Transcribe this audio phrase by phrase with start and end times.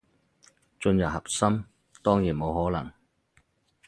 [0.81, 1.63] 進入核心，
[2.01, 2.91] 當然冇可能